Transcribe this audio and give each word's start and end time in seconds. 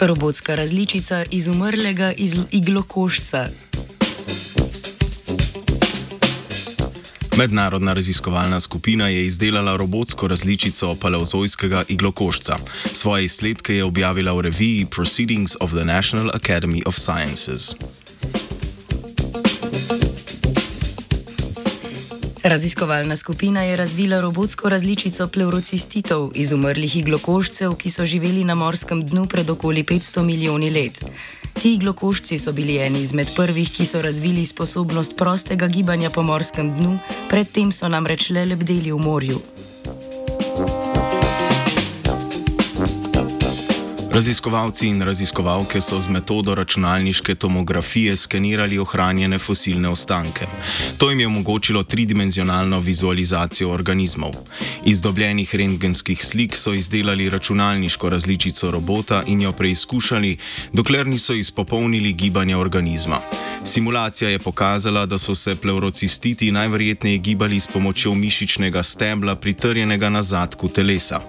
Robotska 0.00 0.54
različica 0.54 1.24
izumrlega 1.30 2.12
iz 2.12 2.36
iglokošca. 2.50 3.48
Mednarodna 7.36 7.92
raziskovalna 7.92 8.60
skupina 8.60 9.08
je 9.08 9.26
izdelala 9.26 9.76
robotsko 9.76 10.28
različico 10.28 10.94
paleozojskega 11.00 11.84
iglokoščca. 11.88 12.56
Svoje 12.92 13.24
izsledke 13.24 13.74
je 13.74 13.84
objavila 13.84 14.32
v 14.32 14.40
reviji 14.40 14.86
Proceedings 14.86 15.56
of 15.60 15.70
the 15.70 15.84
National 15.84 16.30
Academy 16.30 16.82
of 16.86 16.98
Sciences. 16.98 17.74
Raziskovalna 22.42 23.16
skupina 23.16 23.62
je 23.62 23.76
razvila 23.76 24.20
robotsko 24.20 24.68
različico 24.68 25.26
pleurocistitov, 25.28 26.30
izumrlih 26.34 26.96
iglokoščcev, 26.96 27.74
ki 27.74 27.90
so 27.90 28.06
živeli 28.06 28.44
na 28.44 28.54
morskem 28.54 29.02
dnu 29.06 29.26
pred 29.26 29.50
okoli 29.50 29.84
500 29.84 30.22
milijoni 30.22 30.70
let. 30.70 31.00
Ti 31.60 31.74
iglokoščci 31.74 32.38
so 32.38 32.52
bili 32.52 32.78
eni 32.78 33.02
izmed 33.02 33.34
prvih, 33.36 33.70
ki 33.72 33.86
so 33.86 34.02
razvili 34.02 34.46
sposobnost 34.46 35.16
prostega 35.16 35.66
gibanja 35.66 36.10
po 36.10 36.22
morskem 36.22 36.70
dnu, 36.76 36.98
predtem 37.28 37.72
so 37.72 37.88
namreč 37.88 38.30
le 38.30 38.44
lebdeli 38.44 38.92
v 38.92 38.98
morju. 38.98 39.42
Raziskovalci 44.18 44.86
in 44.86 45.02
raziskovalke 45.02 45.80
so 45.80 46.00
z 46.00 46.10
metodo 46.10 46.54
računalniške 46.54 47.34
tomografije 47.34 48.16
skenirali 48.16 48.78
ohranjene 48.78 49.38
fosilne 49.38 49.88
ostanke. 49.88 50.46
To 50.98 51.10
jim 51.10 51.20
je 51.20 51.26
omogočilo 51.26 51.82
tridimenzionalno 51.82 52.80
vizualizacijo 52.80 53.70
organizmov. 53.70 54.34
Iz 54.84 55.02
dobljenih 55.02 55.54
rentgenskih 55.54 56.24
slik 56.24 56.56
so 56.56 56.72
izdelali 56.72 57.30
računalniško 57.30 58.08
različico 58.08 58.70
robota 58.70 59.22
in 59.26 59.40
jo 59.40 59.52
preizkušali, 59.52 60.36
dokler 60.72 61.06
niso 61.06 61.34
izpopolnili 61.34 62.12
gibanje 62.12 62.56
organizma. 62.56 63.20
Simulacija 63.68 64.30
je 64.30 64.38
pokazala, 64.38 65.06
da 65.06 65.18
so 65.18 65.34
se 65.34 65.56
pleurocistiti 65.56 66.50
najverjetneje 66.52 67.18
gibali 67.18 67.60
s 67.60 67.66
pomočjo 67.66 68.14
mišičnega 68.14 68.82
stebla 68.82 69.34
pritrjenega 69.34 70.08
na 70.08 70.22
zadku 70.22 70.68
telesa. 70.68 71.20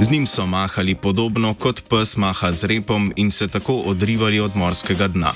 Z 0.00 0.10
njim 0.10 0.26
so 0.26 0.46
mahali 0.46 0.94
podobno 0.94 1.54
kot 1.54 1.82
pes 1.90 2.16
maha 2.16 2.52
z 2.52 2.64
repom 2.64 3.12
in 3.16 3.30
se 3.30 3.48
tako 3.48 3.74
odrivali 3.74 4.40
od 4.40 4.56
morskega 4.56 5.08
dna. 5.08 5.32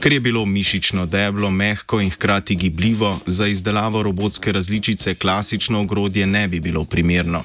Ker 0.00 0.12
je 0.12 0.20
bilo 0.20 0.46
mišično 0.46 1.06
deblo 1.06 1.50
mehko 1.50 2.00
in 2.00 2.10
hkrati 2.10 2.54
gibljivo, 2.54 3.18
za 3.26 3.46
izdelavo 3.46 4.02
robotske 4.02 4.52
različice 4.52 5.14
klasično 5.14 5.80
ogrodje 5.80 6.26
ne 6.26 6.48
bi 6.48 6.60
bilo 6.60 6.84
primerno. 6.84 7.42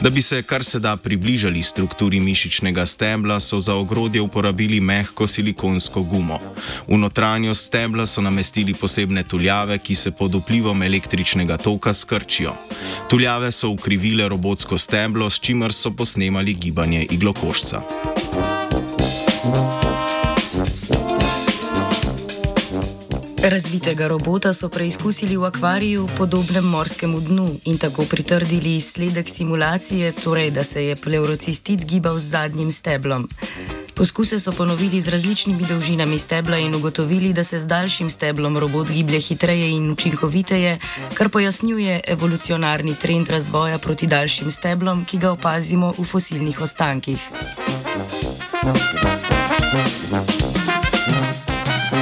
Da 0.00 0.10
bi 0.10 0.22
se 0.22 0.42
kar 0.42 0.64
se 0.64 0.78
da 0.78 0.96
približali 0.96 1.62
strukturi 1.62 2.20
mišičnega 2.20 2.86
stebla, 2.86 3.40
so 3.40 3.58
za 3.60 3.74
ogrodje 3.74 4.20
uporabili 4.20 4.80
mehko 4.80 5.26
silikonsko 5.26 6.02
gumo. 6.02 6.38
V 6.88 6.98
notranjost 6.98 7.66
stebla 7.66 8.06
so 8.06 8.22
namestili 8.22 8.74
posebne 8.74 9.22
tuljave, 9.22 9.78
ki 9.78 9.94
se 9.94 10.10
pod 10.10 10.34
vplivom 10.34 10.82
električnega 10.82 11.56
toka 11.56 11.92
skrčijo. 11.92 12.54
Tuljave 13.08 13.52
so 13.52 13.68
ukrivile 13.68 14.28
robotsko 14.28 14.78
steblo, 14.78 15.30
s 15.30 15.40
čimer 15.40 15.72
so 15.72 15.90
posnemali 15.90 16.54
gibanje 16.54 17.06
iglokošca. 17.10 18.17
Razvitega 23.42 24.08
robota 24.08 24.52
so 24.52 24.68
preizkusili 24.68 25.36
v 25.36 25.44
akvariju, 25.44 26.08
podobnem 26.18 26.64
morskemu 26.64 27.20
dnu, 27.20 27.60
in 27.64 27.78
tako 27.78 28.04
pritrdili 28.04 28.76
izsledek 28.76 29.28
simulacije, 29.28 30.12
torej 30.12 30.50
da 30.50 30.64
se 30.64 30.84
je 30.84 30.96
pleurocistit 30.96 31.84
gibal 31.84 32.18
z 32.18 32.24
zadnjim 32.24 32.72
steblom. 32.72 33.28
Poskuse 33.94 34.40
so 34.40 34.52
ponovili 34.52 35.00
z 35.00 35.08
različnimi 35.08 35.66
dolžinami 35.68 36.18
stebla 36.18 36.58
in 36.58 36.74
ugotovili, 36.74 37.32
da 37.32 37.44
se 37.44 37.58
z 37.58 37.66
daljšim 37.66 38.10
steblom 38.10 38.58
robot 38.58 38.90
giblje 38.90 39.20
hitreje 39.20 39.70
in 39.70 39.90
učinkoviteje, 39.90 40.78
kar 41.14 41.28
pojasnjuje 41.28 42.00
evolucionarni 42.06 42.94
trend 42.94 43.28
razvoja 43.28 43.78
proti 43.78 44.06
daljšim 44.06 44.50
steblom, 44.50 45.04
ki 45.04 45.18
ga 45.18 45.30
opazimo 45.30 45.94
v 45.98 46.04
fosilnih 46.04 46.60
ostankih. 46.60 47.18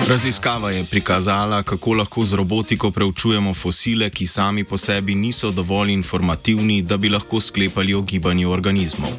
Raziskava 0.06 0.70
je 0.70 0.84
prikazala, 0.84 1.62
kako 1.62 1.92
lahko 1.92 2.24
z 2.24 2.34
robotiko 2.34 2.90
preučujemo 2.90 3.54
fosile, 3.54 4.10
ki 4.10 4.26
sami 4.26 4.64
po 4.64 4.76
sebi 4.76 5.14
niso 5.14 5.50
dovolj 5.50 5.90
informativni, 5.90 6.82
da 6.82 6.96
bi 6.96 7.08
lahko 7.08 7.40
sklepali 7.40 7.94
o 7.94 8.02
gibanju 8.02 8.50
organizmov. 8.50 9.10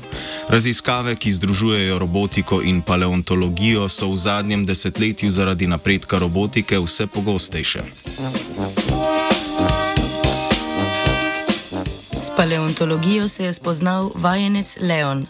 Raziskave, 0.50 1.16
ki 1.16 1.32
združujejo 1.32 2.00
robotiko 2.00 2.62
in 2.64 2.82
paleontologijo, 2.82 3.90
so 3.90 4.12
v 4.12 4.16
zadnjem 4.16 4.66
desetletju 4.66 5.30
zaradi 5.30 5.68
napredka 5.68 6.20
robotike 6.20 6.80
vse 6.80 7.08
pogostejše. 7.08 7.82
S 12.22 12.30
paleontologijo 12.38 13.28
se 13.28 13.44
je 13.44 13.54
spoznal 13.54 14.12
vajenec 14.16 14.78
Leon. 14.82 15.28